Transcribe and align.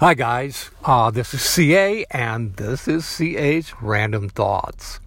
Hi, 0.00 0.14
guys. 0.14 0.70
Uh, 0.84 1.10
this 1.10 1.34
is 1.34 1.42
CA, 1.42 2.04
and 2.12 2.54
this 2.54 2.86
is 2.86 3.04
CA's 3.04 3.72
Random 3.82 4.28
Thoughts. 4.28 5.00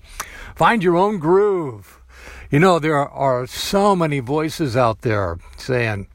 Find 0.54 0.84
your 0.84 0.98
own 0.98 1.18
groove. 1.18 2.02
You 2.50 2.60
know, 2.60 2.78
there 2.78 2.98
are 2.98 3.48
so 3.48 3.96
many 3.96 4.20
voices 4.20 4.76
out 4.76 5.00
there 5.00 5.38
saying, 5.56 6.08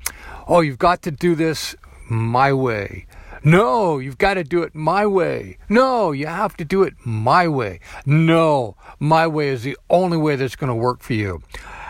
oh, 0.47 0.61
you've 0.61 0.77
got 0.77 1.01
to 1.05 1.11
do 1.11 1.35
this 1.35 1.75
my 2.11 2.53
way. 2.53 3.07
No, 3.43 3.97
you've 3.97 4.19
got 4.19 4.35
to 4.35 4.45
do 4.45 4.63
it 4.63 4.75
my 4.75 5.07
way. 5.07 5.57
No, 5.71 6.13
you 6.13 6.27
have 6.27 6.55
to 6.59 6.65
do 6.67 6.83
it 6.83 6.93
my 7.03 7.49
way. 7.49 7.81
No, 8.05 8.77
my 9.01 9.27
way 9.27 9.49
is 9.49 9.63
the 9.63 9.79
only 9.89 10.19
way 10.19 10.37
that's 10.37 10.55
going 10.55 10.69
to 10.69 10.75
work 10.75 11.01
for 11.01 11.15
you. 11.15 11.43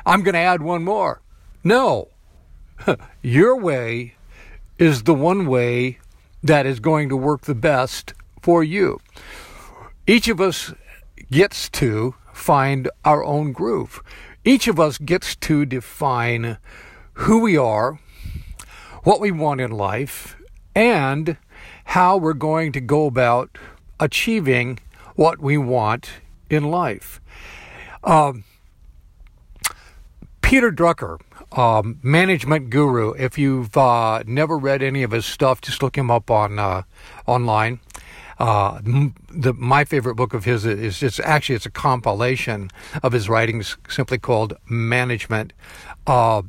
I'm 0.06 0.22
going 0.22 0.34
to 0.34 0.38
add 0.38 0.62
one 0.62 0.84
more. 0.84 1.20
No, 1.64 2.10
your 3.22 3.56
way 3.56 4.14
is 4.78 5.02
the 5.02 5.14
one 5.14 5.46
way 5.46 5.98
that 6.42 6.66
is 6.66 6.80
going 6.80 7.08
to 7.08 7.16
work 7.16 7.42
the 7.42 7.54
best 7.54 8.14
for 8.40 8.62
you. 8.62 9.00
Each 10.06 10.28
of 10.28 10.40
us 10.40 10.72
gets 11.30 11.68
to 11.70 12.14
find 12.32 12.88
our 13.04 13.24
own 13.24 13.52
groove. 13.52 14.02
Each 14.44 14.68
of 14.68 14.78
us 14.78 14.98
gets 14.98 15.34
to 15.36 15.66
define 15.66 16.58
who 17.14 17.40
we 17.40 17.56
are, 17.56 17.98
what 19.02 19.20
we 19.20 19.30
want 19.30 19.60
in 19.60 19.70
life, 19.70 20.36
and 20.74 21.36
how 21.86 22.16
we're 22.16 22.34
going 22.34 22.72
to 22.72 22.80
go 22.80 23.06
about 23.06 23.58
achieving 23.98 24.78
what 25.14 25.40
we 25.40 25.56
want 25.56 26.10
in 26.50 26.64
life. 26.64 27.20
Um, 28.04 28.44
Peter 30.46 30.70
Drucker 30.70 31.18
um, 31.58 31.98
management 32.04 32.70
guru. 32.70 33.14
If 33.14 33.36
you've 33.36 33.76
uh, 33.76 34.22
never 34.28 34.56
read 34.56 34.80
any 34.80 35.02
of 35.02 35.10
his 35.10 35.26
stuff, 35.26 35.60
just 35.60 35.82
look 35.82 35.98
him 35.98 36.08
up 36.08 36.30
on 36.30 36.60
uh, 36.60 36.82
online. 37.26 37.80
Uh, 38.38 38.80
the, 39.28 39.52
my 39.54 39.84
favorite 39.84 40.14
book 40.14 40.34
of 40.34 40.44
his 40.44 40.64
is 40.64 41.00
just 41.00 41.18
actually 41.18 41.56
it's 41.56 41.66
a 41.66 41.70
compilation 41.70 42.70
of 43.02 43.12
his 43.12 43.28
writings, 43.28 43.76
simply 43.88 44.18
called 44.18 44.56
Management, 44.68 45.52
uh, 46.06 46.42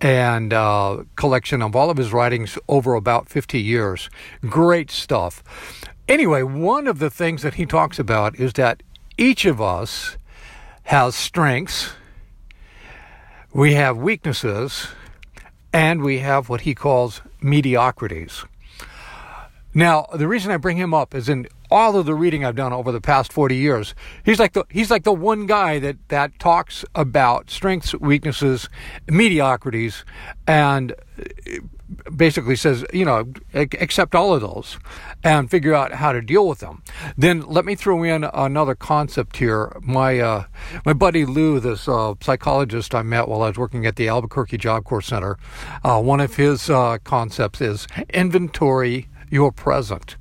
and 0.00 0.52
uh, 0.52 1.02
collection 1.16 1.60
of 1.60 1.74
all 1.74 1.90
of 1.90 1.96
his 1.96 2.12
writings 2.12 2.56
over 2.68 2.94
about 2.94 3.28
50 3.28 3.60
years. 3.60 4.08
Great 4.42 4.92
stuff. 4.92 5.42
Anyway, 6.06 6.44
one 6.44 6.86
of 6.86 7.00
the 7.00 7.10
things 7.10 7.42
that 7.42 7.54
he 7.54 7.66
talks 7.66 7.98
about 7.98 8.38
is 8.38 8.52
that 8.52 8.84
each 9.16 9.44
of 9.44 9.60
us 9.60 10.16
has 10.84 11.16
strengths 11.16 11.94
we 13.52 13.74
have 13.74 13.96
weaknesses 13.96 14.88
and 15.72 16.02
we 16.02 16.18
have 16.18 16.48
what 16.48 16.62
he 16.62 16.74
calls 16.74 17.22
mediocrities. 17.40 18.44
Now, 19.74 20.06
the 20.14 20.26
reason 20.26 20.50
I 20.50 20.56
bring 20.56 20.76
him 20.76 20.94
up 20.94 21.14
is 21.14 21.28
in 21.28 21.46
all 21.70 21.96
of 21.96 22.06
the 22.06 22.14
reading 22.14 22.44
I've 22.44 22.56
done 22.56 22.72
over 22.72 22.90
the 22.90 23.00
past 23.00 23.32
40 23.32 23.56
years, 23.56 23.94
he's 24.24 24.38
like 24.38 24.54
the 24.54 24.64
he's 24.70 24.90
like 24.90 25.04
the 25.04 25.12
one 25.12 25.46
guy 25.46 25.78
that 25.78 25.96
that 26.08 26.38
talks 26.38 26.84
about 26.94 27.50
strengths, 27.50 27.94
weaknesses, 27.94 28.68
mediocrities 29.08 30.04
and 30.46 30.94
basically 32.14 32.56
says, 32.56 32.84
you 32.92 33.04
know, 33.04 33.32
accept 33.54 34.14
all 34.14 34.34
of 34.34 34.40
those 34.40 34.78
and 35.24 35.50
figure 35.50 35.74
out 35.74 35.92
how 35.92 36.12
to 36.12 36.20
deal 36.20 36.46
with 36.46 36.58
them. 36.58 36.82
Then 37.16 37.40
let 37.40 37.64
me 37.64 37.74
throw 37.74 38.02
in 38.02 38.24
another 38.24 38.74
concept 38.74 39.36
here. 39.38 39.76
My 39.80 40.18
uh, 40.18 40.44
my 40.84 40.92
buddy 40.92 41.24
Lou, 41.24 41.60
this 41.60 41.88
uh, 41.88 42.14
psychologist 42.20 42.94
I 42.94 43.02
met 43.02 43.28
while 43.28 43.42
I 43.42 43.48
was 43.48 43.58
working 43.58 43.86
at 43.86 43.96
the 43.96 44.08
Albuquerque 44.08 44.58
Job 44.58 44.84
Corps 44.84 45.02
Center, 45.02 45.38
uh, 45.82 46.00
one 46.00 46.20
of 46.20 46.36
his 46.36 46.68
uh, 46.68 46.98
concepts 47.04 47.60
is 47.60 47.86
inventory 48.10 49.08
your 49.30 49.52
present. 49.52 50.16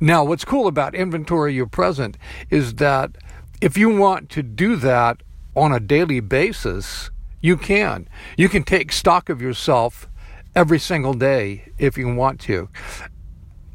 Now, 0.00 0.24
what's 0.24 0.44
cool 0.44 0.68
about 0.68 0.94
inventory 0.94 1.54
your 1.54 1.66
present 1.66 2.16
is 2.50 2.74
that 2.74 3.16
if 3.60 3.76
you 3.76 3.96
want 3.96 4.30
to 4.30 4.42
do 4.42 4.76
that 4.76 5.22
on 5.56 5.72
a 5.72 5.80
daily 5.80 6.20
basis, 6.20 7.10
you 7.40 7.56
can. 7.56 8.08
You 8.36 8.48
can 8.48 8.62
take 8.62 8.92
stock 8.92 9.28
of 9.28 9.42
yourself 9.42 10.08
every 10.54 10.78
single 10.78 11.14
day 11.14 11.72
if 11.78 11.96
you 11.96 12.14
want 12.14 12.40
to. 12.40 12.68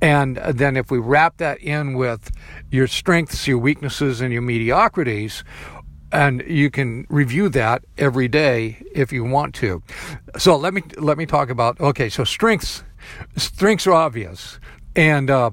And 0.01 0.35
then 0.35 0.75
if 0.75 0.91
we 0.91 0.97
wrap 0.97 1.37
that 1.37 1.59
in 1.59 1.93
with 1.93 2.29
your 2.69 2.87
strengths, 2.87 3.47
your 3.47 3.57
weaknesses, 3.57 4.19
and 4.19 4.33
your 4.33 4.41
mediocrities, 4.41 5.45
and 6.11 6.43
you 6.45 6.69
can 6.69 7.07
review 7.09 7.49
that 7.49 7.85
every 7.97 8.27
day 8.27 8.83
if 8.93 9.13
you 9.13 9.23
want 9.23 9.55
to. 9.55 9.81
So 10.37 10.57
let 10.57 10.73
me 10.73 10.83
let 10.97 11.17
me 11.17 11.25
talk 11.25 11.49
about 11.49 11.79
okay. 11.79 12.09
So 12.09 12.23
strengths 12.23 12.83
strengths 13.37 13.87
are 13.87 13.93
obvious, 13.93 14.59
and 14.95 15.29
uh, 15.29 15.51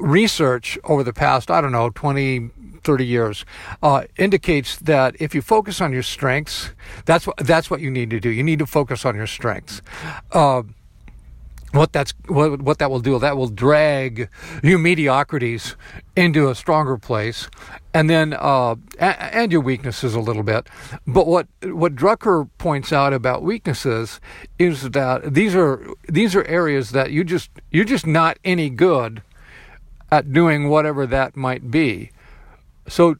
research 0.00 0.78
over 0.84 1.02
the 1.02 1.12
past 1.12 1.50
I 1.50 1.60
don't 1.60 1.72
know 1.72 1.90
20 1.90 2.50
30 2.84 3.06
years 3.06 3.44
uh, 3.82 4.04
indicates 4.16 4.76
that 4.76 5.16
if 5.18 5.34
you 5.34 5.42
focus 5.42 5.80
on 5.80 5.92
your 5.92 6.02
strengths, 6.02 6.70
that's 7.04 7.26
what 7.26 7.36
that's 7.38 7.70
what 7.70 7.80
you 7.80 7.90
need 7.90 8.10
to 8.10 8.20
do. 8.20 8.30
You 8.30 8.42
need 8.42 8.58
to 8.60 8.66
focus 8.66 9.04
on 9.04 9.14
your 9.16 9.26
strengths. 9.26 9.82
Uh, 10.32 10.62
what 11.74 11.92
that's 11.92 12.14
what, 12.28 12.62
what 12.62 12.78
that 12.78 12.90
will 12.90 13.00
do 13.00 13.18
that 13.18 13.36
will 13.36 13.48
drag 13.48 14.28
you 14.62 14.78
mediocrities 14.78 15.76
into 16.16 16.48
a 16.48 16.54
stronger 16.54 16.96
place 16.96 17.48
and 17.92 18.08
then 18.08 18.34
uh, 18.38 18.76
and 18.98 19.50
your 19.50 19.60
weaknesses 19.60 20.14
a 20.14 20.20
little 20.20 20.44
bit 20.44 20.68
but 21.06 21.26
what 21.26 21.48
what 21.64 21.96
drucker 21.96 22.48
points 22.58 22.92
out 22.92 23.12
about 23.12 23.42
weaknesses 23.42 24.20
is 24.58 24.90
that 24.90 25.34
these 25.34 25.54
are 25.54 25.84
these 26.08 26.36
are 26.36 26.44
areas 26.44 26.92
that 26.92 27.10
you 27.10 27.24
just 27.24 27.50
you're 27.70 27.84
just 27.84 28.06
not 28.06 28.38
any 28.44 28.70
good 28.70 29.22
at 30.12 30.32
doing 30.32 30.68
whatever 30.68 31.06
that 31.06 31.36
might 31.36 31.70
be 31.70 32.10
so 32.88 33.16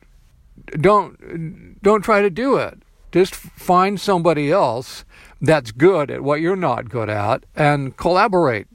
don't 0.70 1.82
don't 1.82 2.02
try 2.02 2.22
to 2.22 2.30
do 2.30 2.56
it. 2.56 2.78
Just 3.12 3.34
find 3.34 4.00
somebody 4.00 4.50
else 4.50 5.04
that's 5.40 5.70
good 5.70 6.10
at 6.10 6.22
what 6.22 6.40
you're 6.40 6.56
not 6.56 6.88
good 6.88 7.08
at 7.08 7.44
and 7.54 7.96
collaborate. 7.96 8.66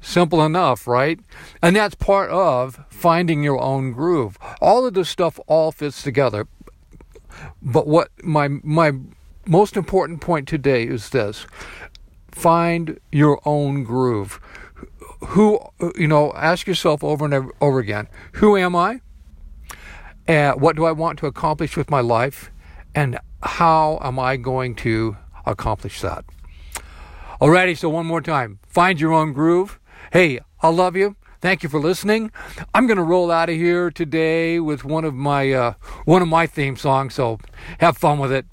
Simple 0.00 0.44
enough, 0.44 0.86
right? 0.86 1.18
And 1.62 1.76
that's 1.76 1.94
part 1.94 2.30
of 2.30 2.84
finding 2.90 3.42
your 3.42 3.60
own 3.60 3.92
groove. 3.92 4.38
All 4.60 4.84
of 4.86 4.94
this 4.94 5.08
stuff 5.08 5.40
all 5.46 5.72
fits 5.72 6.02
together. 6.02 6.46
But 7.62 7.86
what 7.86 8.10
my 8.22 8.48
my 8.48 8.92
most 9.46 9.76
important 9.76 10.20
point 10.20 10.48
today 10.48 10.84
is 10.84 11.10
this. 11.10 11.46
Find 12.30 12.98
your 13.12 13.40
own 13.44 13.84
groove. 13.84 14.40
Who 15.28 15.60
you 15.96 16.08
know, 16.08 16.32
ask 16.34 16.66
yourself 16.66 17.02
over 17.02 17.24
and 17.24 17.50
over 17.60 17.78
again, 17.78 18.08
who 18.34 18.56
am 18.56 18.76
I? 18.76 19.00
And 20.26 20.60
what 20.60 20.76
do 20.76 20.84
I 20.84 20.92
want 20.92 21.18
to 21.20 21.26
accomplish 21.26 21.76
with 21.76 21.90
my 21.90 22.00
life? 22.00 22.50
And 22.94 23.18
how 23.42 23.98
am 24.02 24.18
I 24.18 24.36
going 24.36 24.74
to 24.76 25.16
accomplish 25.44 26.00
that? 26.00 26.24
Alrighty, 27.40 27.76
so 27.76 27.88
one 27.88 28.06
more 28.06 28.22
time. 28.22 28.58
Find 28.66 29.00
your 29.00 29.12
own 29.12 29.32
groove. 29.32 29.78
Hey, 30.12 30.40
I 30.62 30.68
love 30.68 30.96
you. 30.96 31.16
Thank 31.40 31.62
you 31.62 31.68
for 31.68 31.78
listening. 31.78 32.30
I'm 32.72 32.86
going 32.86 32.96
to 32.96 33.02
roll 33.02 33.30
out 33.30 33.50
of 33.50 33.56
here 33.56 33.90
today 33.90 34.60
with 34.60 34.82
one 34.82 35.04
of 35.04 35.12
my 35.12 35.52
uh, 35.52 35.74
one 36.06 36.22
of 36.22 36.28
my 36.28 36.46
theme 36.46 36.76
songs. 36.76 37.12
So 37.14 37.38
have 37.80 37.98
fun 37.98 38.18
with 38.18 38.32
it. 38.32 38.46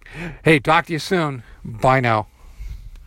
Hey, 0.43 0.59
talk 0.59 0.87
to 0.87 0.93
you 0.93 0.99
soon. 0.99 1.43
Bye 1.63 2.01
now. 2.01 2.27